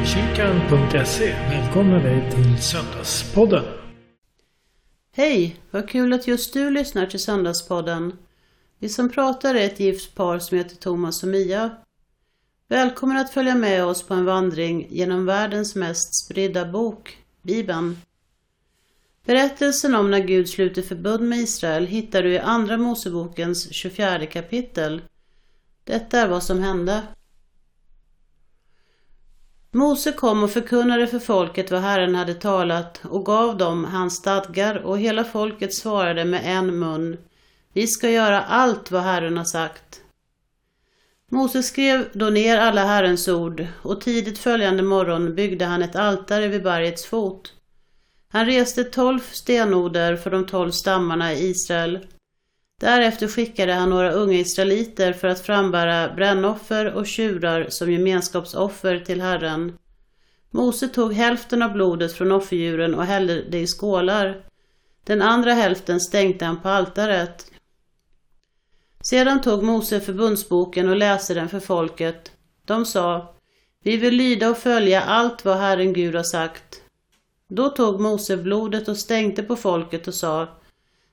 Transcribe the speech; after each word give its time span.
Pingstkyrkan.se 0.00 1.32
välkomnar 1.32 2.00
dig 2.02 2.30
till 2.30 2.62
Söndagspodden. 2.62 3.64
Hej! 5.12 5.56
Vad 5.70 5.88
kul 5.88 6.12
att 6.12 6.26
just 6.26 6.52
du 6.52 6.70
lyssnar 6.70 7.06
till 7.06 7.20
Söndagspodden. 7.20 8.16
Vi 8.78 8.88
som 8.88 9.08
pratar 9.08 9.54
är 9.54 9.66
ett 9.66 9.80
gift 9.80 10.14
par 10.14 10.38
som 10.38 10.58
heter 10.58 10.76
Thomas 10.76 11.22
och 11.22 11.28
Mia. 11.28 11.70
Välkommen 12.68 13.16
att 13.16 13.30
följa 13.30 13.54
med 13.54 13.84
oss 13.84 14.02
på 14.02 14.14
en 14.14 14.24
vandring 14.24 14.86
genom 14.90 15.26
världens 15.26 15.74
mest 15.74 16.24
spridda 16.24 16.64
bok, 16.64 17.18
Bibeln. 17.42 17.98
Berättelsen 19.24 19.94
om 19.94 20.10
när 20.10 20.20
Gud 20.20 20.48
sluter 20.48 20.82
förbund 20.82 21.28
med 21.28 21.38
Israel 21.38 21.86
hittar 21.86 22.22
du 22.22 22.32
i 22.32 22.38
Andra 22.38 22.76
Mosebokens 22.76 23.72
24 23.72 24.26
kapitel. 24.26 25.02
Detta 25.84 26.20
är 26.20 26.28
vad 26.28 26.42
som 26.42 26.62
hände. 26.62 27.02
Mose 29.72 30.12
kom 30.12 30.42
och 30.42 30.50
förkunnade 30.50 31.06
för 31.06 31.18
folket 31.18 31.70
vad 31.70 31.80
Herren 31.80 32.14
hade 32.14 32.34
talat 32.34 33.00
och 33.04 33.24
gav 33.26 33.56
dem 33.56 33.84
hans 33.84 34.16
stadgar 34.16 34.74
och 34.74 34.98
hela 34.98 35.24
folket 35.24 35.74
svarade 35.74 36.24
med 36.24 36.40
en 36.44 36.78
mun. 36.78 37.16
Vi 37.72 37.86
ska 37.86 38.10
göra 38.10 38.42
allt 38.42 38.90
vad 38.90 39.02
Herren 39.02 39.36
har 39.36 39.44
sagt. 39.44 40.00
Mose 41.30 41.62
skrev 41.62 42.08
då 42.12 42.26
ner 42.26 42.58
alla 42.58 42.84
Herrens 42.84 43.28
ord 43.28 43.66
och 43.82 44.00
tidigt 44.00 44.38
följande 44.38 44.82
morgon 44.82 45.34
byggde 45.34 45.64
han 45.64 45.82
ett 45.82 45.96
altare 45.96 46.48
vid 46.48 46.62
bergets 46.62 47.06
fot. 47.06 47.52
Han 48.28 48.46
reste 48.46 48.84
tolv 48.84 49.20
stenoder 49.20 50.16
för 50.16 50.30
de 50.30 50.46
tolv 50.46 50.70
stammarna 50.70 51.32
i 51.32 51.50
Israel. 51.50 52.06
Därefter 52.80 53.28
skickade 53.28 53.72
han 53.72 53.90
några 53.90 54.12
unga 54.12 54.38
israeliter 54.38 55.12
för 55.12 55.28
att 55.28 55.40
frambära 55.40 56.14
brännoffer 56.14 56.92
och 56.92 57.06
tjurar 57.06 57.66
som 57.68 57.92
gemenskapsoffer 57.92 58.98
till 58.98 59.20
Herren. 59.20 59.78
Mose 60.50 60.88
tog 60.88 61.12
hälften 61.12 61.62
av 61.62 61.72
blodet 61.72 62.12
från 62.12 62.32
offerdjuren 62.32 62.94
och 62.94 63.04
hällde 63.04 63.42
det 63.50 63.58
i 63.58 63.66
skålar. 63.66 64.42
Den 65.04 65.22
andra 65.22 65.52
hälften 65.52 66.00
stänkte 66.00 66.44
han 66.44 66.60
på 66.60 66.68
altaret. 66.68 67.50
Sedan 69.00 69.40
tog 69.40 69.62
Mose 69.62 70.00
förbundsboken 70.00 70.88
och 70.88 70.96
läste 70.96 71.34
den 71.34 71.48
för 71.48 71.60
folket. 71.60 72.32
De 72.64 72.86
sa, 72.86 73.34
vi 73.84 73.96
vill 73.96 74.14
lyda 74.14 74.50
och 74.50 74.58
följa 74.58 75.02
allt 75.02 75.44
vad 75.44 75.56
Herren 75.56 75.92
Gud 75.92 76.14
har 76.14 76.22
sagt. 76.22 76.82
Då 77.48 77.68
tog 77.68 78.00
Mose 78.00 78.36
blodet 78.36 78.88
och 78.88 78.96
stänkte 78.96 79.42
på 79.42 79.56
folket 79.56 80.08
och 80.08 80.14
sa, 80.14 80.48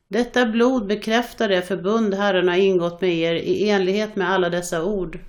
detta 0.08 0.46
blod 0.46 0.88
bekräftar 0.88 1.50
det 1.50 1.62
förbund 1.62 2.14
Herren 2.14 2.48
har 2.48 2.56
ingått 2.56 3.02
med 3.02 3.16
er 3.16 3.36
i 3.36 3.70
enlighet 3.70 4.16
med 4.16 4.32
alla 4.32 4.50
dessa 4.50 4.84
ord. 4.84 5.20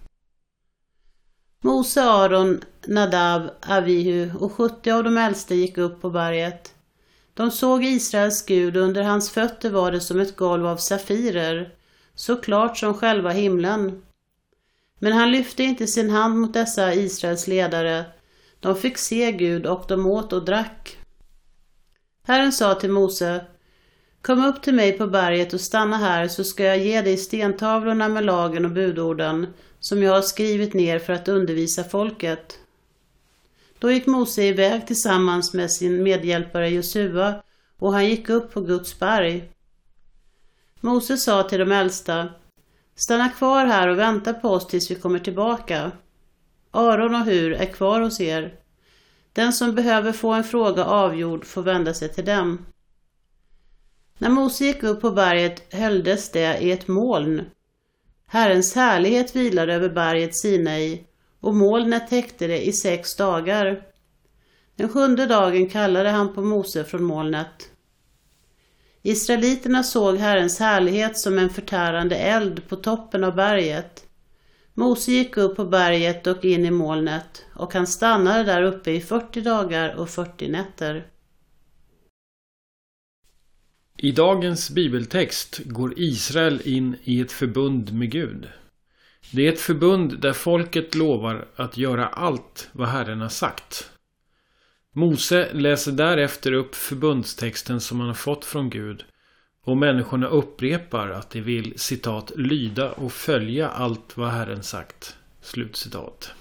Mose, 1.60 2.02
Aron, 2.02 2.60
Nadab, 2.86 3.50
Avihu 3.60 4.30
och 4.40 4.52
70 4.52 4.90
av 4.90 5.04
de 5.04 5.18
äldste 5.18 5.54
gick 5.54 5.78
upp 5.78 6.00
på 6.00 6.10
berget. 6.10 6.74
De 7.34 7.50
såg 7.50 7.84
Israels 7.84 8.46
Gud 8.46 8.76
och 8.76 8.82
under 8.82 9.02
hans 9.02 9.30
fötter 9.30 9.70
var 9.70 9.92
det 9.92 10.00
som 10.00 10.20
ett 10.20 10.36
golv 10.36 10.66
av 10.66 10.76
safirer, 10.76 11.74
så 12.14 12.36
klart 12.36 12.78
som 12.78 12.94
själva 12.94 13.30
himlen. 13.30 14.02
Men 14.98 15.12
han 15.12 15.32
lyfte 15.32 15.62
inte 15.62 15.86
sin 15.86 16.10
hand 16.10 16.38
mot 16.38 16.54
dessa 16.54 16.94
Israels 16.94 17.46
ledare. 17.46 18.04
De 18.60 18.76
fick 18.76 18.98
se 18.98 19.32
Gud 19.32 19.66
och 19.66 19.84
de 19.88 20.06
åt 20.06 20.32
och 20.32 20.44
drack. 20.44 20.98
Herren 22.22 22.52
sa 22.52 22.74
till 22.74 22.90
Mose, 22.90 23.44
Kom 24.28 24.44
upp 24.44 24.62
till 24.62 24.74
mig 24.74 24.98
på 24.98 25.06
berget 25.06 25.52
och 25.52 25.60
stanna 25.60 25.96
här 25.96 26.28
så 26.28 26.44
ska 26.44 26.64
jag 26.64 26.78
ge 26.78 27.02
dig 27.02 27.16
stentavlorna 27.16 28.08
med 28.08 28.24
lagen 28.24 28.64
och 28.64 28.70
budorden 28.70 29.46
som 29.80 30.02
jag 30.02 30.12
har 30.12 30.22
skrivit 30.22 30.74
ner 30.74 30.98
för 30.98 31.12
att 31.12 31.28
undervisa 31.28 31.84
folket. 31.84 32.58
Då 33.78 33.90
gick 33.90 34.06
Mose 34.06 34.42
iväg 34.42 34.86
tillsammans 34.86 35.54
med 35.54 35.72
sin 35.72 36.02
medhjälpare 36.02 36.68
Josua 36.68 37.42
och 37.78 37.92
han 37.92 38.06
gick 38.06 38.28
upp 38.28 38.52
på 38.52 38.60
Guds 38.60 38.98
berg. 38.98 39.48
Mose 40.80 41.16
sa 41.16 41.42
till 41.42 41.58
de 41.58 41.72
äldsta, 41.72 42.28
stanna 42.94 43.28
kvar 43.28 43.66
här 43.66 43.88
och 43.88 43.98
vänta 43.98 44.34
på 44.34 44.48
oss 44.48 44.66
tills 44.66 44.90
vi 44.90 44.94
kommer 44.94 45.18
tillbaka. 45.18 45.90
Aron 46.70 47.14
och 47.14 47.24
Hur 47.24 47.52
är 47.52 47.72
kvar 47.72 48.00
hos 48.00 48.20
er. 48.20 48.54
Den 49.32 49.52
som 49.52 49.74
behöver 49.74 50.12
få 50.12 50.32
en 50.32 50.44
fråga 50.44 50.84
avgjord 50.84 51.44
får 51.44 51.62
vända 51.62 51.94
sig 51.94 52.08
till 52.08 52.24
dem. 52.24 52.66
När 54.18 54.28
Mose 54.28 54.64
gick 54.64 54.82
upp 54.82 55.00
på 55.00 55.10
berget 55.10 55.74
höljdes 55.74 56.30
det 56.30 56.58
i 56.58 56.72
ett 56.72 56.88
moln. 56.88 57.44
Herrens 58.26 58.74
härlighet 58.74 59.36
vilade 59.36 59.74
över 59.74 59.88
berget 59.88 60.36
Sinai 60.36 61.04
och 61.40 61.54
molnet 61.54 62.08
täckte 62.08 62.46
det 62.46 62.66
i 62.66 62.72
sex 62.72 63.16
dagar. 63.16 63.82
Den 64.76 64.88
sjunde 64.88 65.26
dagen 65.26 65.68
kallade 65.68 66.08
han 66.08 66.34
på 66.34 66.42
Mose 66.42 66.84
från 66.84 67.02
molnet. 67.02 67.70
Israeliterna 69.02 69.82
såg 69.82 70.16
Herrens 70.16 70.58
härlighet 70.58 71.18
som 71.18 71.38
en 71.38 71.50
förtärande 71.50 72.16
eld 72.16 72.68
på 72.68 72.76
toppen 72.76 73.24
av 73.24 73.34
berget. 73.34 74.04
Mose 74.74 75.12
gick 75.12 75.36
upp 75.36 75.56
på 75.56 75.64
berget 75.64 76.26
och 76.26 76.44
in 76.44 76.64
i 76.64 76.70
molnet 76.70 77.44
och 77.54 77.74
han 77.74 77.86
stannade 77.86 78.44
där 78.44 78.62
uppe 78.62 78.90
i 78.90 79.00
40 79.00 79.40
dagar 79.40 79.94
och 79.94 80.10
40 80.10 80.48
nätter. 80.48 81.06
I 84.00 84.12
dagens 84.12 84.70
bibeltext 84.70 85.60
går 85.64 85.94
Israel 85.96 86.60
in 86.64 86.96
i 87.04 87.20
ett 87.20 87.32
förbund 87.32 87.92
med 87.92 88.10
Gud. 88.10 88.48
Det 89.30 89.46
är 89.46 89.52
ett 89.52 89.60
förbund 89.60 90.20
där 90.20 90.32
folket 90.32 90.94
lovar 90.94 91.48
att 91.56 91.76
göra 91.76 92.06
allt 92.06 92.68
vad 92.72 92.88
Herren 92.88 93.20
har 93.20 93.28
sagt. 93.28 93.90
Mose 94.92 95.48
läser 95.52 95.92
därefter 95.92 96.52
upp 96.52 96.74
förbundstexten 96.74 97.80
som 97.80 98.00
han 98.00 98.08
har 98.08 98.14
fått 98.14 98.44
från 98.44 98.70
Gud 98.70 99.04
och 99.64 99.76
människorna 99.76 100.26
upprepar 100.26 101.08
att 101.10 101.30
de 101.30 101.40
vill 101.40 101.78
citat 101.78 102.32
lyda 102.36 102.92
och 102.92 103.12
följa 103.12 103.68
allt 103.68 104.16
vad 104.16 104.30
Herren 104.30 104.62
sagt. 104.62 105.16
Slutcitat. 105.40 106.32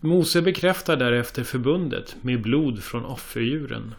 Mose 0.00 0.42
bekräftar 0.42 0.96
därefter 0.96 1.44
förbundet 1.44 2.16
med 2.20 2.42
blod 2.42 2.82
från 2.82 3.04
offerdjuren. 3.04 3.94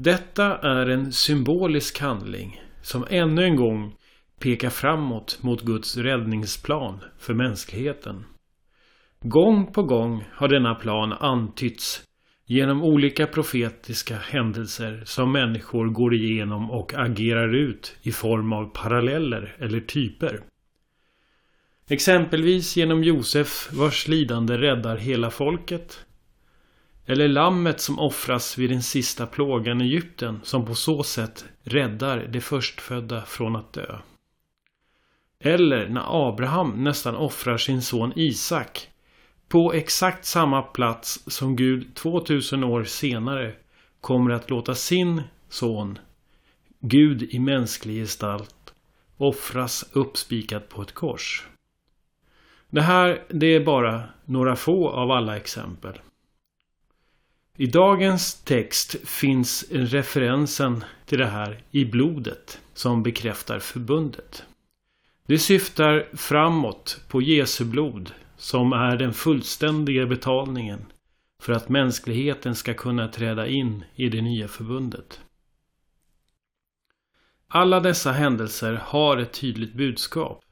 Detta 0.00 0.58
är 0.58 0.86
en 0.86 1.12
symbolisk 1.12 2.00
handling 2.00 2.62
som 2.82 3.06
ännu 3.10 3.44
en 3.44 3.56
gång 3.56 3.94
pekar 4.40 4.70
framåt 4.70 5.38
mot 5.42 5.62
Guds 5.62 5.96
räddningsplan 5.96 7.00
för 7.18 7.34
mänskligheten. 7.34 8.24
Gång 9.20 9.72
på 9.72 9.82
gång 9.82 10.24
har 10.32 10.48
denna 10.48 10.74
plan 10.74 11.12
antytts 11.12 12.02
genom 12.46 12.82
olika 12.82 13.26
profetiska 13.26 14.16
händelser 14.16 15.02
som 15.04 15.32
människor 15.32 15.88
går 15.88 16.14
igenom 16.14 16.70
och 16.70 16.94
agerar 16.94 17.54
ut 17.54 17.96
i 18.02 18.12
form 18.12 18.52
av 18.52 18.64
paralleller 18.74 19.56
eller 19.58 19.80
typer. 19.80 20.40
Exempelvis 21.88 22.76
genom 22.76 23.02
Josef 23.02 23.72
vars 23.72 24.08
lidande 24.08 24.58
räddar 24.58 24.96
hela 24.96 25.30
folket 25.30 26.04
eller 27.10 27.28
lammet 27.28 27.80
som 27.80 27.98
offras 27.98 28.58
vid 28.58 28.70
den 28.70 28.82
sista 28.82 29.26
plågan 29.26 29.80
i 29.80 29.84
Egypten 29.84 30.40
som 30.42 30.66
på 30.66 30.74
så 30.74 31.02
sätt 31.02 31.44
räddar 31.62 32.26
det 32.32 32.40
förstfödda 32.40 33.22
från 33.22 33.56
att 33.56 33.72
dö. 33.72 33.98
Eller 35.40 35.88
när 35.88 36.28
Abraham 36.28 36.84
nästan 36.84 37.16
offrar 37.16 37.56
sin 37.56 37.82
son 37.82 38.12
Isak 38.16 38.88
på 39.48 39.72
exakt 39.72 40.24
samma 40.24 40.62
plats 40.62 41.20
som 41.26 41.56
Gud 41.56 41.94
2000 41.94 42.64
år 42.64 42.84
senare 42.84 43.54
kommer 44.00 44.30
att 44.30 44.50
låta 44.50 44.74
sin 44.74 45.22
son, 45.48 45.98
Gud 46.80 47.22
i 47.22 47.38
mänsklig 47.38 47.94
gestalt, 47.94 48.74
offras 49.16 49.90
uppspikad 49.92 50.68
på 50.68 50.82
ett 50.82 50.92
kors. 50.92 51.46
Det 52.70 52.82
här 52.82 53.22
det 53.28 53.46
är 53.46 53.64
bara 53.64 54.02
några 54.24 54.56
få 54.56 54.88
av 54.88 55.10
alla 55.10 55.36
exempel. 55.36 55.98
I 57.60 57.66
dagens 57.66 58.42
text 58.42 59.08
finns 59.08 59.64
referensen 59.70 60.84
till 61.06 61.18
det 61.18 61.26
här 61.26 61.62
i 61.70 61.84
blodet 61.84 62.60
som 62.74 63.02
bekräftar 63.02 63.58
förbundet. 63.58 64.44
Det 65.26 65.38
syftar 65.38 66.08
framåt 66.16 67.00
på 67.08 67.22
Jesu 67.22 67.64
blod 67.64 68.12
som 68.36 68.72
är 68.72 68.96
den 68.96 69.12
fullständiga 69.12 70.06
betalningen 70.06 70.84
för 71.42 71.52
att 71.52 71.68
mänskligheten 71.68 72.54
ska 72.54 72.74
kunna 72.74 73.08
träda 73.08 73.46
in 73.46 73.84
i 73.94 74.08
det 74.08 74.22
nya 74.22 74.48
förbundet. 74.48 75.20
Alla 77.48 77.80
dessa 77.80 78.12
händelser 78.12 78.80
har 78.84 79.16
ett 79.16 79.32
tydligt 79.32 79.74
budskap. 79.74 80.44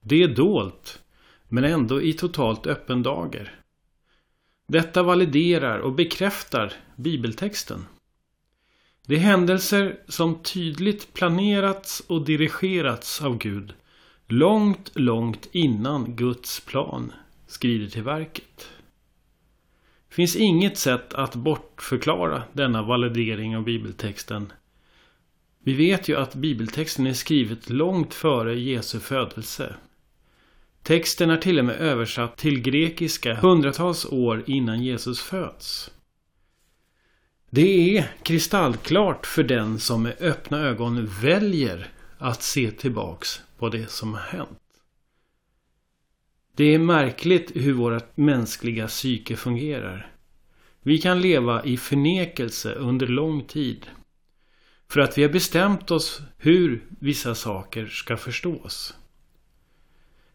Det 0.00 0.22
är 0.22 0.28
dolt, 0.28 1.02
men 1.48 1.64
ändå 1.64 2.02
i 2.02 2.12
totalt 2.12 2.66
öppen 2.66 3.02
dager. 3.02 3.59
Detta 4.70 5.02
validerar 5.02 5.78
och 5.78 5.92
bekräftar 5.92 6.72
bibeltexten. 6.96 7.86
Det 9.06 9.14
är 9.14 9.18
händelser 9.18 10.00
som 10.08 10.42
tydligt 10.42 11.14
planerats 11.14 12.00
och 12.06 12.24
dirigerats 12.24 13.22
av 13.22 13.38
Gud 13.38 13.74
långt, 14.28 14.90
långt 14.94 15.48
innan 15.52 16.16
Guds 16.16 16.60
plan 16.60 17.12
skrider 17.46 17.86
till 17.86 18.02
verket. 18.02 18.68
finns 20.10 20.36
inget 20.36 20.78
sätt 20.78 21.14
att 21.14 21.34
bortförklara 21.34 22.42
denna 22.52 22.82
validering 22.82 23.56
av 23.56 23.64
bibeltexten. 23.64 24.52
Vi 25.64 25.74
vet 25.74 26.08
ju 26.08 26.16
att 26.16 26.34
bibeltexten 26.34 27.06
är 27.06 27.12
skrivet 27.12 27.70
långt 27.70 28.14
före 28.14 28.60
Jesu 28.60 29.00
födelse. 29.00 29.74
Texten 30.82 31.30
är 31.30 31.36
till 31.36 31.58
och 31.58 31.64
med 31.64 31.76
översatt 31.76 32.36
till 32.36 32.60
grekiska 32.60 33.34
hundratals 33.34 34.06
år 34.06 34.44
innan 34.46 34.82
Jesus 34.82 35.20
föds. 35.20 35.90
Det 37.50 37.98
är 37.98 38.14
kristallklart 38.22 39.26
för 39.26 39.42
den 39.42 39.80
som 39.80 40.02
med 40.02 40.16
öppna 40.20 40.58
ögon 40.58 41.06
väljer 41.22 41.88
att 42.18 42.42
se 42.42 42.70
tillbaks 42.70 43.40
på 43.58 43.68
det 43.68 43.90
som 43.90 44.14
har 44.14 44.20
hänt. 44.20 44.58
Det 46.56 46.74
är 46.74 46.78
märkligt 46.78 47.50
hur 47.54 47.72
vårt 47.72 48.16
mänskliga 48.16 48.86
psyke 48.86 49.36
fungerar. 49.36 50.12
Vi 50.82 50.98
kan 50.98 51.20
leva 51.20 51.64
i 51.64 51.76
förnekelse 51.76 52.74
under 52.74 53.06
lång 53.06 53.44
tid. 53.44 53.86
För 54.88 55.00
att 55.00 55.18
vi 55.18 55.22
har 55.22 55.30
bestämt 55.30 55.90
oss 55.90 56.20
hur 56.38 56.84
vissa 56.88 57.34
saker 57.34 57.86
ska 57.86 58.16
förstås. 58.16 58.94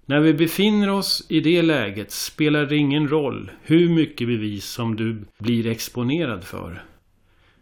När 0.07 0.19
vi 0.19 0.33
befinner 0.33 0.89
oss 0.89 1.25
i 1.29 1.39
det 1.39 1.61
läget 1.61 2.11
spelar 2.11 2.65
det 2.65 2.75
ingen 2.75 3.07
roll 3.07 3.51
hur 3.61 3.89
mycket 3.89 4.27
bevis 4.27 4.65
som 4.65 4.95
du 4.95 5.25
blir 5.37 5.67
exponerad 5.67 6.43
för. 6.43 6.83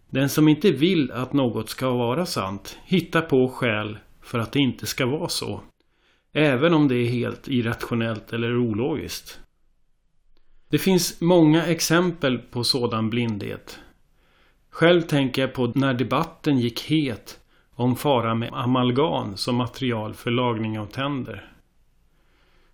Den 0.09 0.29
som 0.29 0.47
inte 0.47 0.71
vill 0.71 1.11
att 1.11 1.33
något 1.33 1.69
ska 1.69 1.89
vara 1.89 2.25
sant 2.25 2.77
hittar 2.85 3.21
på 3.21 3.49
skäl 3.49 3.97
för 4.21 4.39
att 4.39 4.51
det 4.51 4.59
inte 4.59 4.85
ska 4.85 5.05
vara 5.05 5.29
så. 5.29 5.61
Även 6.33 6.73
om 6.73 6.87
det 6.87 6.95
är 6.95 7.05
helt 7.05 7.47
irrationellt 7.47 8.33
eller 8.33 8.57
ologiskt. 8.57 9.39
Det 10.69 10.77
finns 10.77 11.21
många 11.21 11.65
exempel 11.65 12.37
på 12.37 12.63
sådan 12.63 13.09
blindhet. 13.09 13.79
Själv 14.69 15.01
tänker 15.01 15.41
jag 15.41 15.53
på 15.53 15.71
när 15.75 15.93
debatten 15.93 16.59
gick 16.59 16.81
het 16.81 17.39
om 17.75 17.95
fara 17.95 18.35
med 18.35 18.49
amalgam 18.53 19.37
som 19.37 19.55
material 19.55 20.13
för 20.13 20.31
lagning 20.31 20.79
av 20.79 20.85
tänder. 20.85 21.52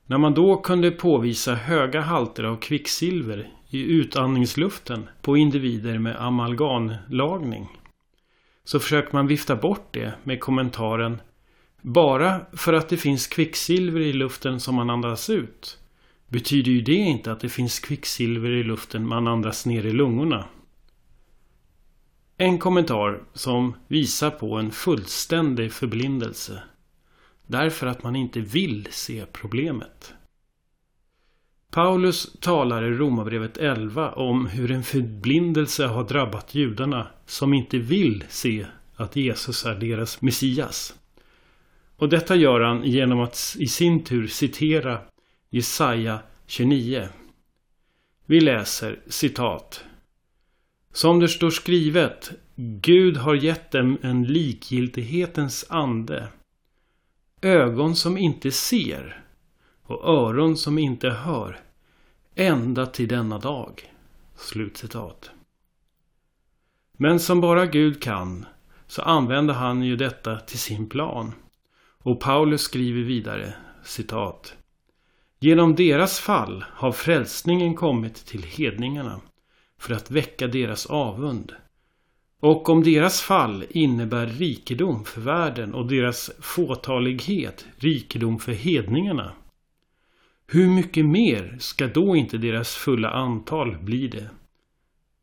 När 0.10 0.18
man 0.18 0.34
då 0.34 0.58
kunde 0.58 0.92
påvisa 0.92 1.56
höga 1.56 2.02
halter 2.02 2.44
av 2.44 2.56
kvicksilver 2.56 3.50
i 3.70 3.82
utandningsluften 3.82 5.10
på 5.22 5.38
individer 5.38 6.00
med 6.00 6.26
amalgamlagning 6.26 7.68
så 8.64 8.80
försöker 8.80 9.14
man 9.14 9.28
vifta 9.28 9.56
bort 9.56 9.88
det 9.92 10.14
med 10.24 10.40
kommentaren 10.40 11.22
Bara 11.82 12.42
för 12.54 12.74
att 12.74 12.90
det 12.90 12.98
finns 12.98 13.28
kvicksilver 13.28 14.00
i 14.00 14.14
luften 14.14 14.60
som 14.60 14.76
man 14.76 14.90
andas 14.90 15.30
ut 15.30 15.78
betyder 16.28 16.72
ju 16.72 16.82
det 16.82 16.94
inte 16.94 17.32
att 17.32 17.40
det 17.40 17.50
finns 17.50 17.80
kvicksilver 17.80 18.52
i 18.52 18.64
luften 18.64 19.08
man 19.08 19.28
andas 19.28 19.66
ner 19.66 19.86
i 19.86 19.92
lungorna. 19.92 20.46
En 22.38 22.58
kommentar 22.60 23.24
som 23.34 23.74
visar 23.88 24.30
på 24.30 24.56
en 24.56 24.72
fullständig 24.72 25.74
förblindelse. 25.74 26.64
Därför 27.50 27.88
att 27.88 28.04
man 28.04 28.16
inte 28.16 28.40
vill 28.40 28.88
se 28.92 29.26
problemet. 29.26 30.14
Paulus 31.72 32.38
talar 32.40 32.84
i 32.84 32.92
Romarbrevet 32.92 33.58
11 33.58 34.12
om 34.12 34.48
hur 34.48 34.72
en 34.72 34.84
förblindelse 34.84 35.86
har 35.86 36.04
drabbat 36.04 36.56
judarna 36.56 37.08
som 37.26 37.54
inte 37.54 37.78
vill 37.78 38.24
se 38.30 38.66
att 38.96 39.16
Jesus 39.16 39.66
är 39.66 39.76
deras 39.76 40.22
Messias. 40.22 40.96
Och 41.96 42.10
detta 42.10 42.36
gör 42.36 42.62
han 42.62 42.84
genom 42.84 43.20
att 43.20 43.56
i 43.60 43.68
sin 43.68 44.04
tur 44.04 44.28
citera 44.28 45.02
Jesaja 45.50 46.20
29. 46.48 47.08
Vi 48.26 48.42
läser 48.42 49.00
citat. 49.08 49.84
Som 50.94 51.20
det 51.20 51.28
står 51.28 51.50
skrivet, 51.50 52.32
Gud 52.56 53.18
har 53.18 53.36
gett 53.36 53.72
dem 53.72 53.98
en 54.02 54.24
likgiltighetens 54.24 55.66
ande. 55.70 56.28
Ögon 57.42 57.96
som 57.96 58.18
inte 58.18 58.52
ser 58.52 59.24
och 59.84 60.10
öron 60.10 60.58
som 60.58 60.78
inte 60.78 61.10
hör. 61.10 61.60
Ända 62.36 62.86
till 62.86 63.08
denna 63.08 63.38
dag. 63.38 63.94
Slutcitat. 64.36 65.32
Men 66.98 67.20
som 67.20 67.42
bara 67.42 67.66
Gud 67.66 68.02
kan 68.02 68.46
så 68.88 69.02
använder 69.02 69.54
han 69.54 69.84
ju 69.84 69.96
detta 69.96 70.40
till 70.40 70.60
sin 70.60 70.90
plan. 70.90 71.34
Och 71.98 72.20
Paulus 72.20 72.62
skriver 72.62 73.02
vidare, 73.02 73.54
citat. 73.84 74.56
Genom 75.40 75.76
deras 75.76 76.20
fall 76.20 76.66
har 76.68 76.92
frälsningen 76.92 77.76
kommit 77.76 78.26
till 78.26 78.44
hedningarna 78.44 79.22
för 79.78 79.94
att 79.94 80.12
väcka 80.12 80.48
deras 80.48 80.86
avund. 80.86 81.54
Och 82.40 82.70
om 82.70 82.84
deras 82.84 83.22
fall 83.22 83.66
innebär 83.70 84.28
rikedom 84.28 85.06
för 85.06 85.22
världen 85.22 85.74
och 85.74 85.88
deras 85.88 86.32
fåtalighet 86.40 87.66
rikedom 87.78 88.40
för 88.40 88.52
hedningarna. 88.52 89.32
Hur 90.48 90.70
mycket 90.70 91.06
mer 91.06 91.58
ska 91.60 91.88
då 91.88 92.16
inte 92.16 92.38
deras 92.38 92.76
fulla 92.76 93.10
antal 93.10 93.78
bli 93.78 94.08
det? 94.08 94.30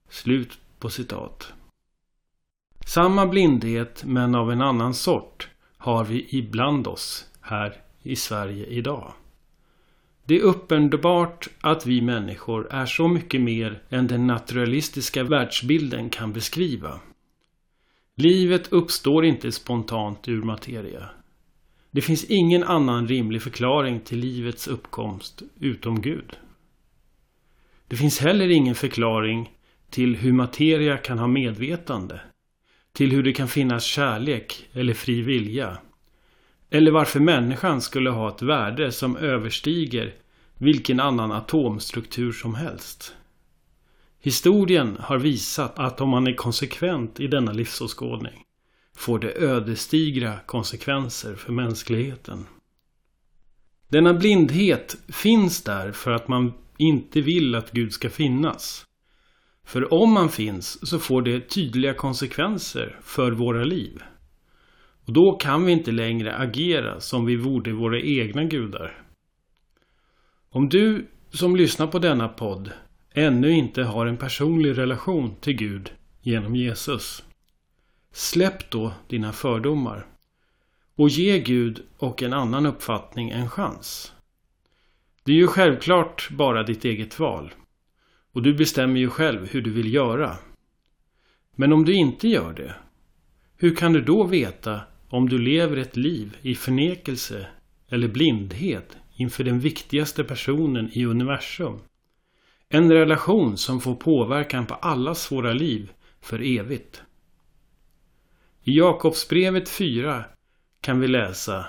Slut 0.08 0.58
på 0.78 0.90
citat. 0.90 1.52
Samma 2.86 3.26
blindhet 3.26 4.04
men 4.06 4.34
av 4.34 4.52
en 4.52 4.60
annan 4.60 4.94
sort 4.94 5.48
har 5.76 6.04
vi 6.04 6.26
ibland 6.30 6.86
oss 6.86 7.30
här 7.40 7.76
i 8.02 8.16
Sverige 8.16 8.66
idag. 8.66 9.12
Det 10.28 10.36
är 10.36 10.40
uppenbart 10.40 11.48
att 11.60 11.86
vi 11.86 12.00
människor 12.00 12.68
är 12.70 12.86
så 12.86 13.08
mycket 13.08 13.40
mer 13.40 13.82
än 13.90 14.06
den 14.06 14.26
naturalistiska 14.26 15.24
världsbilden 15.24 16.10
kan 16.10 16.32
beskriva. 16.32 17.00
Livet 18.16 18.72
uppstår 18.72 19.24
inte 19.24 19.52
spontant 19.52 20.28
ur 20.28 20.42
materia. 20.42 21.08
Det 21.90 22.00
finns 22.00 22.24
ingen 22.24 22.62
annan 22.62 23.08
rimlig 23.08 23.42
förklaring 23.42 24.00
till 24.00 24.18
livets 24.18 24.68
uppkomst 24.68 25.42
utom 25.60 26.00
Gud. 26.00 26.36
Det 27.88 27.96
finns 27.96 28.18
heller 28.18 28.48
ingen 28.48 28.74
förklaring 28.74 29.50
till 29.90 30.16
hur 30.16 30.32
materia 30.32 30.96
kan 30.96 31.18
ha 31.18 31.26
medvetande, 31.26 32.20
till 32.92 33.12
hur 33.12 33.22
det 33.22 33.32
kan 33.32 33.48
finnas 33.48 33.84
kärlek 33.84 34.68
eller 34.72 34.94
fri 34.94 35.22
vilja, 35.22 35.78
eller 36.70 36.90
varför 36.90 37.20
människan 37.20 37.82
skulle 37.82 38.10
ha 38.10 38.28
ett 38.28 38.42
värde 38.42 38.92
som 38.92 39.16
överstiger 39.16 40.14
vilken 40.58 41.00
annan 41.00 41.32
atomstruktur 41.32 42.32
som 42.32 42.54
helst. 42.54 43.14
Historien 44.20 44.96
har 45.00 45.18
visat 45.18 45.78
att 45.78 46.00
om 46.00 46.08
man 46.08 46.26
är 46.26 46.34
konsekvent 46.34 47.20
i 47.20 47.26
denna 47.26 47.52
livsåskådning 47.52 48.42
får 48.96 49.18
det 49.18 49.32
ödesdigra 49.32 50.38
konsekvenser 50.46 51.34
för 51.34 51.52
mänskligheten. 51.52 52.46
Denna 53.88 54.14
blindhet 54.14 54.96
finns 55.08 55.62
där 55.62 55.92
för 55.92 56.10
att 56.10 56.28
man 56.28 56.52
inte 56.76 57.20
vill 57.20 57.54
att 57.54 57.72
Gud 57.72 57.92
ska 57.92 58.10
finnas. 58.10 58.84
För 59.64 59.94
om 59.94 60.12
man 60.12 60.28
finns 60.28 60.88
så 60.88 60.98
får 60.98 61.22
det 61.22 61.40
tydliga 61.40 61.94
konsekvenser 61.94 62.98
för 63.02 63.32
våra 63.32 63.64
liv. 63.64 64.02
Och 65.06 65.12
då 65.12 65.32
kan 65.32 65.64
vi 65.64 65.72
inte 65.72 65.92
längre 65.92 66.36
agera 66.36 67.00
som 67.00 67.26
vi 67.26 67.36
vore 67.36 67.72
våra 67.72 68.00
egna 68.00 68.44
gudar. 68.44 69.02
Om 70.50 70.68
du 70.68 71.06
som 71.30 71.56
lyssnar 71.56 71.86
på 71.86 71.98
denna 71.98 72.28
podd 72.28 72.72
ännu 73.14 73.50
inte 73.50 73.82
har 73.82 74.06
en 74.06 74.16
personlig 74.16 74.78
relation 74.78 75.34
till 75.40 75.56
Gud 75.56 75.92
genom 76.22 76.56
Jesus 76.56 77.24
Släpp 78.12 78.70
då 78.70 78.92
dina 79.08 79.32
fördomar 79.32 80.06
och 80.96 81.08
ge 81.08 81.40
Gud 81.40 81.82
och 81.98 82.22
en 82.22 82.32
annan 82.32 82.66
uppfattning 82.66 83.30
en 83.30 83.50
chans. 83.50 84.12
Det 85.24 85.32
är 85.32 85.36
ju 85.36 85.46
självklart 85.46 86.30
bara 86.30 86.62
ditt 86.62 86.84
eget 86.84 87.18
val. 87.18 87.54
Och 88.32 88.42
du 88.42 88.54
bestämmer 88.54 89.00
ju 89.00 89.10
själv 89.10 89.48
hur 89.50 89.62
du 89.62 89.70
vill 89.70 89.94
göra. 89.94 90.36
Men 91.56 91.72
om 91.72 91.84
du 91.84 91.94
inte 91.94 92.28
gör 92.28 92.52
det, 92.52 92.74
hur 93.56 93.74
kan 93.74 93.92
du 93.92 94.00
då 94.00 94.24
veta 94.24 94.80
om 95.08 95.28
du 95.28 95.38
lever 95.38 95.76
ett 95.76 95.96
liv 95.96 96.36
i 96.42 96.54
förnekelse 96.54 97.46
eller 97.88 98.08
blindhet 98.08 98.96
inför 99.16 99.44
den 99.44 99.60
viktigaste 99.60 100.24
personen 100.24 100.90
i 100.92 101.04
universum? 101.04 101.80
En 102.68 102.92
relation 102.92 103.56
som 103.56 103.80
får 103.80 103.94
påverkan 103.94 104.66
på 104.66 104.74
allas 104.74 105.32
våra 105.32 105.52
liv 105.52 105.92
för 106.20 106.58
evigt. 106.58 107.02
I 108.62 108.78
Jakobsbrevet 108.78 109.68
4 109.68 110.24
kan 110.80 111.00
vi 111.00 111.08
läsa 111.08 111.66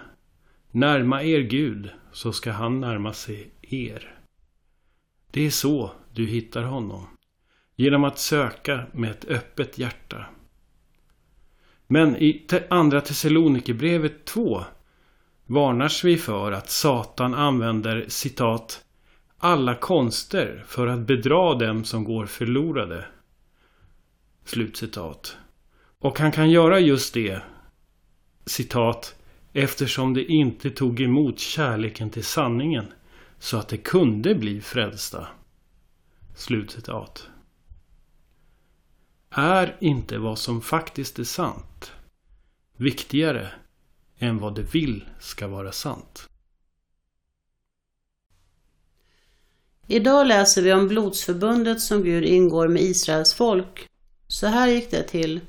Närma 0.72 1.24
er 1.24 1.39
Gud 1.39 1.89
så 2.12 2.34
ska 2.34 2.51
han 2.51 2.79
närma 2.79 3.13
sig 3.13 3.51
er. 3.62 4.20
Det 5.32 5.46
är 5.46 5.50
så 5.50 5.91
du 6.13 6.25
hittar 6.25 6.63
honom. 6.63 7.08
Genom 7.75 8.03
att 8.03 8.20
söka 8.20 8.86
med 8.94 9.12
ett 9.12 9.25
öppet 9.25 9.77
hjärta. 9.77 10.25
Men 11.88 12.15
i 12.15 12.48
Andra 12.70 13.01
Thessalonikerbrevet 13.01 14.25
2 14.25 14.63
varnas 15.46 16.03
vi 16.03 16.17
för 16.17 16.51
att 16.51 16.70
Satan 16.70 17.34
använder 17.34 18.06
citat 18.08 18.84
alla 19.38 19.75
konster 19.75 20.63
för 20.67 20.88
att 20.88 21.00
bedra 21.00 21.53
dem 21.53 21.84
som 21.84 22.03
går 22.03 22.25
förlorade. 22.25 23.06
Slutcitat. 24.46 25.38
Och 26.00 26.20
han 26.20 26.32
kan 26.32 26.50
göra 26.50 26.79
just 26.79 27.13
det, 27.13 27.41
citat, 28.46 29.15
eftersom 29.53 30.13
de 30.13 30.25
inte 30.27 30.70
tog 30.70 31.01
emot 31.01 31.39
kärleken 31.39 32.10
till 32.10 32.24
sanningen 32.24 32.86
så 33.39 33.58
att 33.58 33.70
de 33.70 33.77
kunde 33.77 34.36
bli 34.36 34.62
frälsta. 34.62 35.27
Slutcitat. 36.36 37.27
Är 39.39 39.75
inte 39.79 40.17
vad 40.17 40.39
som 40.39 40.62
faktiskt 40.62 41.20
är 41.20 41.24
sant 41.24 41.91
viktigare 42.77 43.51
än 44.20 44.39
vad 44.39 44.56
de 44.56 44.62
vill 44.62 45.06
ska 45.20 45.48
vara 45.48 45.72
sant? 45.72 46.29
Idag 49.88 50.27
läser 50.27 50.62
vi 50.62 50.74
om 50.74 50.88
blodsförbundet 50.88 51.82
som 51.82 52.03
Gud 52.03 52.25
ingår 52.25 52.67
med 52.67 52.82
Israels 52.82 53.34
folk. 53.34 53.88
Så 54.27 54.48
här 54.48 54.67
gick 54.67 54.91
det 54.91 55.03
till. 55.03 55.41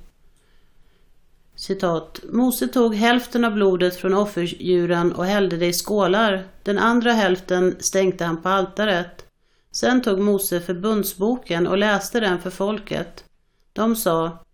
Citat. 1.55 2.21
Mose 2.33 2.69
tog 2.69 2.95
hälften 2.95 3.45
av 3.45 3.53
blodet 3.53 3.97
från 3.97 4.15
offerdjuren 4.15 5.13
och 5.13 5.25
hällde 5.25 5.57
det 5.57 5.67
i 5.67 5.73
skålar. 5.73 6.45
Den 6.63 6.79
andra 6.79 7.13
hälften 7.13 7.77
stänkte 7.81 8.25
han 8.25 8.43
på 8.43 8.49
altaret. 8.49 9.27
Sen 9.71 10.03
tog 10.03 10.19
Mose 10.19 10.61
förbundsboken 10.61 11.67
och 11.67 11.79
läste 11.79 12.21
den 12.21 12.41
för 12.41 12.51
folket. 12.51 13.25
De 13.73 13.97
sa 13.97 14.45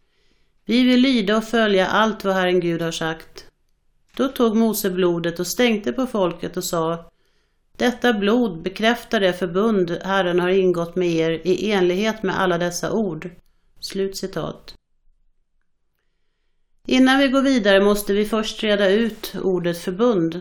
Vi 0.64 0.83
vill 0.83 1.00
lyda 1.00 1.37
och 1.37 1.44
följa 1.44 1.87
allt 1.87 2.25
vad 2.25 2.35
Herren 2.35 2.61
Gud 2.61 2.83
har 2.83 2.90
sagt. 2.90 3.47
Då 4.16 4.28
tog 4.28 4.56
Mose 4.56 4.90
blodet 4.90 5.40
och 5.40 5.47
stänkte 5.47 5.92
på 5.92 6.06
folket 6.06 6.56
och 6.56 6.64
sa 6.64 7.11
Detta 7.76 8.12
blod 8.12 8.62
bekräftar 8.62 9.21
det 9.21 9.33
förbund 9.33 9.99
Herren 10.04 10.40
har 10.40 10.49
ingått 10.49 10.97
med 10.97 11.09
er 11.09 11.30
i 11.30 11.71
enlighet 11.71 12.23
med 12.23 12.40
alla 12.40 12.59
dessa 12.59 12.92
ord. 12.92 13.30
Slut 13.80 14.16
citat. 14.16 14.75
Innan 16.87 17.18
vi 17.18 17.28
går 17.28 17.42
vidare 17.42 17.80
måste 17.80 18.12
vi 18.12 18.25
först 18.25 18.62
reda 18.62 18.88
ut 18.88 19.35
ordet 19.42 19.78
förbund. 19.78 20.40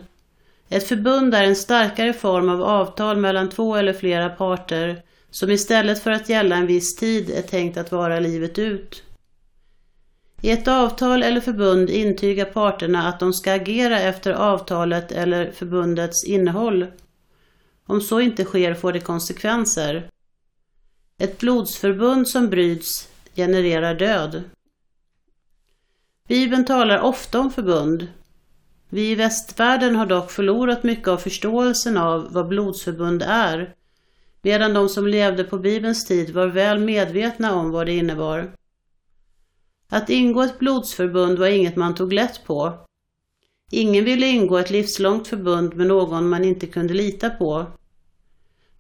Ett 0.70 0.88
förbund 0.88 1.36
är 1.36 1.44
en 1.44 1.56
starkare 1.56 2.14
form 2.14 2.50
av 2.50 2.64
avtal 2.64 3.18
mellan 3.18 3.50
två 3.50 3.76
eller 3.76 3.94
flera 3.94 4.30
parter 4.30 5.04
som 5.34 5.52
istället 5.52 6.04
för 6.04 6.12
att 6.12 6.30
gälla 6.30 6.56
en 6.56 6.68
viss 6.68 6.96
tid 6.96 7.30
är 7.30 7.42
tänkt 7.42 7.78
att 7.78 7.92
vara 7.92 8.20
livet 8.20 8.60
ut. 8.60 9.04
I 10.42 10.52
ett 10.52 10.68
avtal 10.68 11.24
eller 11.24 11.42
förbund 11.42 11.90
intygar 11.90 12.46
parterna 12.46 13.08
att 13.08 13.20
de 13.20 13.34
ska 13.34 13.54
agera 13.54 14.00
efter 14.00 14.32
avtalet 14.32 15.12
eller 15.12 15.52
förbundets 15.52 16.24
innehåll. 16.24 16.88
Om 17.86 18.02
så 18.02 18.20
inte 18.20 18.44
sker 18.44 18.74
får 18.74 18.94
det 18.94 19.00
konsekvenser. 19.00 20.10
Ett 21.18 21.40
blodsförbund 21.40 22.28
som 22.28 22.50
bryts 22.50 23.10
genererar 23.36 23.96
död. 23.96 24.44
Bibeln 26.28 26.66
talar 26.66 27.00
ofta 27.00 27.40
om 27.40 27.52
förbund. 27.52 28.08
Vi 28.90 29.12
i 29.12 29.16
västvärlden 29.16 29.96
har 29.96 30.06
dock 30.06 30.32
förlorat 30.32 30.84
mycket 30.84 31.08
av 31.08 31.18
förståelsen 31.18 31.98
av 31.98 32.34
vad 32.34 32.48
blodsförbund 32.48 33.24
är, 33.28 33.76
medan 34.44 34.74
de 34.74 34.90
som 34.90 35.08
levde 35.08 35.44
på 35.44 35.58
Bibelns 35.58 36.06
tid 36.06 36.30
var 36.34 36.48
väl 36.48 36.80
medvetna 36.80 37.56
om 37.56 37.72
vad 37.72 37.86
det 37.86 37.94
innebar. 37.94 38.56
Att 39.90 40.10
ingå 40.10 40.42
ett 40.42 40.60
blodsförbund 40.60 41.40
var 41.40 41.48
inget 41.48 41.76
man 41.76 41.96
tog 41.96 42.14
lätt 42.14 42.46
på. 42.46 42.74
Ingen 43.72 44.06
ville 44.06 44.28
ingå 44.28 44.58
ett 44.58 44.70
livslångt 44.70 45.28
förbund 45.28 45.76
med 45.76 45.88
någon 45.88 46.30
man 46.30 46.44
inte 46.44 46.68
kunde 46.68 46.94
lita 46.94 47.30
på. 47.30 47.66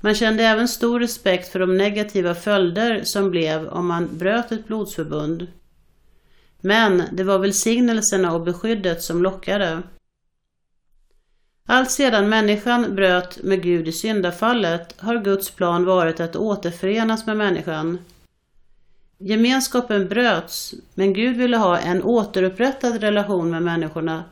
Man 0.01 0.15
kände 0.15 0.43
även 0.43 0.67
stor 0.67 1.00
respekt 1.00 1.48
för 1.48 1.60
de 1.60 1.77
negativa 1.77 2.36
följder 2.36 3.01
som 3.03 3.32
blev 3.32 3.67
om 3.67 3.88
man 3.88 4.17
bröt 4.17 4.51
ett 4.51 4.67
blodsförbund. 4.67 5.48
Men 6.62 7.03
det 7.12 7.24
var 7.24 7.39
välsignelserna 7.39 8.34
och 8.34 8.41
beskyddet 8.41 9.01
som 9.01 9.24
lockade. 9.24 9.82
Allt 11.65 11.91
sedan 11.91 12.29
människan 12.29 12.96
bröt 12.96 13.43
med 13.43 13.63
Gud 13.63 13.88
i 13.88 13.91
syndafallet 13.91 14.96
har 14.98 15.17
Guds 15.17 15.51
plan 15.51 15.86
varit 15.86 16.20
att 16.20 16.36
återförenas 16.36 17.25
med 17.25 17.38
människan. 17.38 17.98
Gemenskapen 19.17 20.08
bröts, 20.08 20.74
men 20.93 21.13
Gud 21.13 21.38
ville 21.38 21.58
ha 21.58 21.77
en 21.77 22.03
återupprättad 22.03 23.01
relation 23.01 23.50
med 23.50 23.62
människorna. 23.62 24.24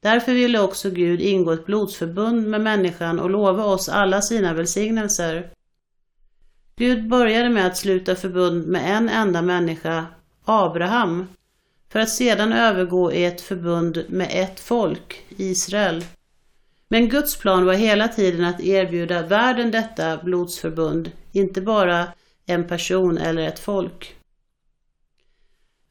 Därför 0.00 0.32
ville 0.32 0.60
också 0.60 0.90
Gud 0.90 1.20
ingå 1.20 1.52
ett 1.52 1.66
blodsförbund 1.66 2.48
med 2.48 2.60
människan 2.60 3.20
och 3.20 3.30
lova 3.30 3.64
oss 3.64 3.88
alla 3.88 4.22
sina 4.22 4.54
välsignelser. 4.54 5.50
Gud 6.76 7.08
började 7.08 7.48
med 7.48 7.66
att 7.66 7.76
sluta 7.76 8.14
förbund 8.14 8.66
med 8.66 8.96
en 8.96 9.08
enda 9.08 9.42
människa, 9.42 10.06
Abraham, 10.44 11.28
för 11.92 12.00
att 12.00 12.10
sedan 12.10 12.52
övergå 12.52 13.12
i 13.12 13.24
ett 13.24 13.40
förbund 13.40 14.04
med 14.08 14.28
ett 14.32 14.60
folk, 14.60 15.24
Israel. 15.36 16.04
Men 16.92 17.08
Guds 17.08 17.36
plan 17.36 17.64
var 17.64 17.74
hela 17.74 18.08
tiden 18.08 18.44
att 18.44 18.60
erbjuda 18.60 19.22
världen 19.22 19.70
detta 19.70 20.16
blodsförbund, 20.16 21.10
inte 21.32 21.60
bara 21.60 22.06
en 22.46 22.68
person 22.68 23.18
eller 23.18 23.42
ett 23.42 23.58
folk. 23.58 24.14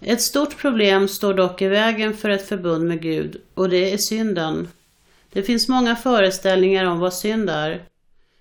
Ett 0.01 0.21
stort 0.21 0.57
problem 0.57 1.07
står 1.07 1.33
dock 1.33 1.61
i 1.61 1.67
vägen 1.67 2.13
för 2.13 2.29
ett 2.29 2.47
förbund 2.47 2.87
med 2.87 3.01
Gud 3.01 3.41
och 3.53 3.69
det 3.69 3.93
är 3.93 3.97
synden. 3.97 4.67
Det 5.29 5.43
finns 5.43 5.67
många 5.67 5.95
föreställningar 5.95 6.85
om 6.85 6.99
vad 6.99 7.13
synd 7.13 7.49
är. 7.49 7.81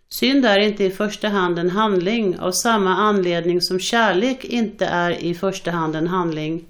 Synd 0.08 0.46
är 0.46 0.58
inte 0.58 0.84
i 0.84 0.90
första 0.90 1.28
hand 1.28 1.58
en 1.58 1.70
handling 1.70 2.38
av 2.38 2.52
samma 2.52 2.96
anledning 2.96 3.60
som 3.60 3.80
kärlek 3.80 4.44
inte 4.44 4.86
är 4.86 5.10
i 5.10 5.34
första 5.34 5.70
hand 5.70 5.96
en 5.96 6.06
handling. 6.06 6.64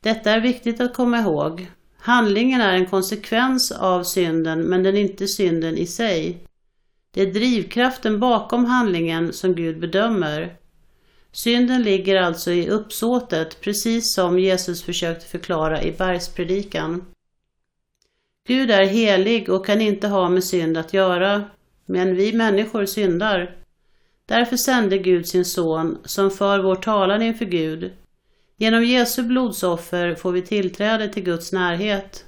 Detta 0.00 0.30
är 0.30 0.40
viktigt 0.40 0.80
att 0.80 0.94
komma 0.94 1.18
ihåg. 1.18 1.66
Handlingen 2.04 2.60
är 2.60 2.74
en 2.74 2.86
konsekvens 2.86 3.72
av 3.72 4.02
synden 4.02 4.62
men 4.62 4.82
den 4.82 4.96
är 4.96 5.00
inte 5.00 5.28
synden 5.28 5.78
i 5.78 5.86
sig. 5.86 6.38
Det 7.10 7.22
är 7.22 7.32
drivkraften 7.32 8.20
bakom 8.20 8.64
handlingen 8.64 9.32
som 9.32 9.54
Gud 9.54 9.80
bedömer. 9.80 10.56
Synden 11.32 11.82
ligger 11.82 12.22
alltså 12.22 12.50
i 12.50 12.68
uppsåtet, 12.68 13.60
precis 13.60 14.14
som 14.14 14.38
Jesus 14.38 14.82
försökte 14.82 15.26
förklara 15.26 15.82
i 15.82 15.92
bergspredikan. 15.92 17.04
Gud 18.48 18.70
är 18.70 18.84
helig 18.84 19.48
och 19.48 19.66
kan 19.66 19.80
inte 19.80 20.08
ha 20.08 20.28
med 20.28 20.44
synd 20.44 20.76
att 20.76 20.94
göra, 20.94 21.44
men 21.86 22.14
vi 22.14 22.32
människor 22.32 22.86
syndar. 22.86 23.56
Därför 24.26 24.56
sände 24.56 24.98
Gud 24.98 25.28
sin 25.28 25.44
son 25.44 25.98
som 26.04 26.30
för 26.30 26.58
vår 26.58 26.76
talan 26.76 27.22
inför 27.22 27.44
Gud. 27.44 27.92
Genom 28.64 28.84
Jesu 28.84 29.22
blodsoffer 29.22 30.14
får 30.14 30.32
vi 30.32 30.42
tillträde 30.42 31.08
till 31.08 31.22
Guds 31.22 31.52
närhet. 31.52 32.24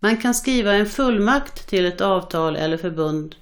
Man 0.00 0.16
kan 0.16 0.34
skriva 0.34 0.72
en 0.72 0.86
fullmakt 0.86 1.68
till 1.68 1.86
ett 1.86 2.00
avtal 2.00 2.56
eller 2.56 2.76
förbund. 2.76 3.34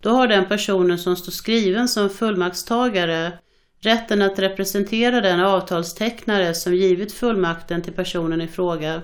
Då 0.00 0.10
har 0.10 0.28
den 0.28 0.48
personen 0.48 0.98
som 0.98 1.16
står 1.16 1.32
skriven 1.32 1.88
som 1.88 2.10
fullmaktstagare 2.10 3.32
rätten 3.78 4.22
att 4.22 4.38
representera 4.38 5.20
den 5.20 5.40
avtalstecknare 5.40 6.54
som 6.54 6.74
givit 6.74 7.12
fullmakten 7.12 7.82
till 7.82 7.92
personen 7.92 8.40
i 8.40 8.48
fråga. 8.48 9.02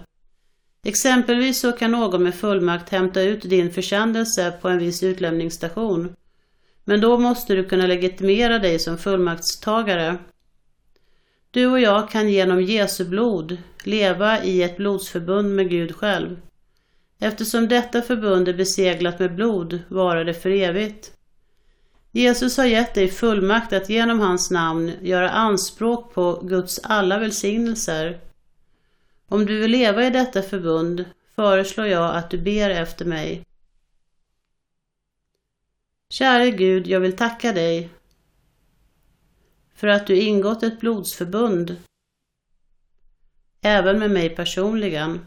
Exempelvis 0.84 1.60
så 1.60 1.72
kan 1.72 1.90
någon 1.90 2.22
med 2.22 2.34
fullmakt 2.34 2.88
hämta 2.88 3.22
ut 3.22 3.42
din 3.42 3.72
försändelse 3.72 4.52
på 4.62 4.68
en 4.68 4.78
viss 4.78 5.02
utlämningsstation. 5.02 6.16
Men 6.84 7.00
då 7.00 7.18
måste 7.18 7.54
du 7.54 7.64
kunna 7.64 7.86
legitimera 7.86 8.58
dig 8.58 8.78
som 8.78 8.98
fullmaktstagare. 8.98 10.18
Du 11.56 11.66
och 11.66 11.80
jag 11.80 12.10
kan 12.10 12.28
genom 12.28 12.62
Jesu 12.62 13.04
blod 13.04 13.58
leva 13.84 14.44
i 14.44 14.62
ett 14.62 14.76
blodsförbund 14.76 15.54
med 15.54 15.70
Gud 15.70 15.94
själv. 15.94 16.40
Eftersom 17.18 17.68
detta 17.68 18.02
förbund 18.02 18.48
är 18.48 18.54
beseglat 18.54 19.18
med 19.18 19.34
blod 19.34 19.80
varar 19.88 20.24
det 20.24 20.34
för 20.34 20.50
evigt. 20.50 21.12
Jesus 22.12 22.56
har 22.56 22.64
gett 22.64 22.94
dig 22.94 23.08
fullmakt 23.08 23.72
att 23.72 23.88
genom 23.88 24.20
hans 24.20 24.50
namn 24.50 24.92
göra 25.00 25.30
anspråk 25.30 26.14
på 26.14 26.40
Guds 26.42 26.80
alla 26.82 27.18
välsignelser. 27.18 28.20
Om 29.28 29.46
du 29.46 29.60
vill 29.60 29.70
leva 29.70 30.06
i 30.06 30.10
detta 30.10 30.42
förbund 30.42 31.04
föreslår 31.36 31.86
jag 31.86 32.16
att 32.16 32.30
du 32.30 32.38
ber 32.38 32.70
efter 32.70 33.04
mig. 33.04 33.46
Käre 36.10 36.50
Gud, 36.50 36.86
jag 36.86 37.00
vill 37.00 37.16
tacka 37.16 37.52
dig 37.52 37.90
för 39.76 39.88
att 39.88 40.06
du 40.06 40.20
ingått 40.20 40.62
ett 40.62 40.80
blodsförbund, 40.80 41.76
även 43.60 43.98
med 43.98 44.10
mig 44.10 44.30
personligen. 44.30 45.26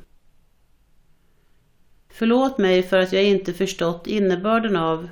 Förlåt 2.10 2.58
mig 2.58 2.84
för 2.84 3.00
att 3.00 3.14
jag 3.14 3.24
inte 3.24 3.54
förstått 3.54 4.08
innebörden 4.08 4.76
av 4.76 5.10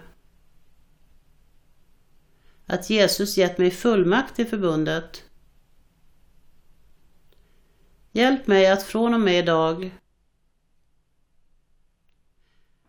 att 2.65 2.89
Jesus 2.89 3.37
gett 3.37 3.57
mig 3.57 3.71
fullmakt 3.71 4.39
i 4.39 4.45
förbundet. 4.45 5.23
Hjälp 8.11 8.47
mig 8.47 8.67
att 8.67 8.83
från 8.83 9.13
och 9.13 9.19
med 9.19 9.39
idag 9.39 9.91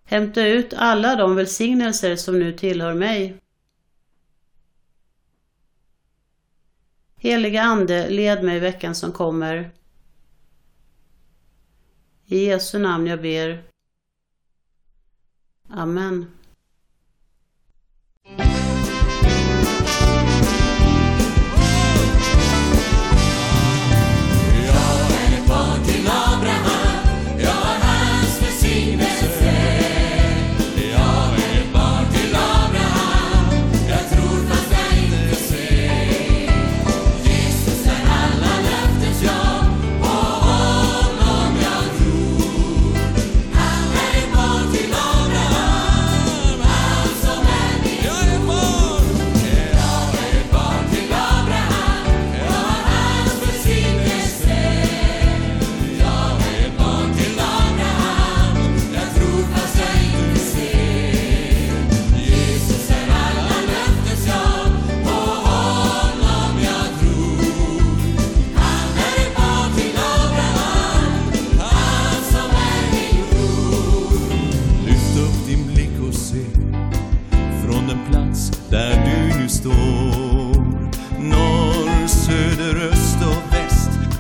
Hämta 0.05 0.47
ut 0.47 0.75
alla 0.77 1.17
de 1.17 1.37
välsignelser 1.37 2.17
som 2.17 2.39
nu 2.39 2.53
tillhör 2.53 2.95
mig. 2.95 3.41
Heliga 7.21 7.63
Ande, 7.63 8.09
led 8.09 8.45
mig 8.45 8.57
i 8.57 8.61
veckan 8.61 8.95
som 8.95 9.13
kommer. 9.13 9.71
I 12.27 12.47
Jesu 12.47 12.79
namn 12.79 13.07
jag 13.07 13.23
ber. 13.23 13.63
Amen. 15.69 16.38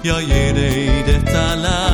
Ja, 0.09 0.19
jede, 0.21 0.61
jede, 0.61 1.21
zahle, 1.33 1.88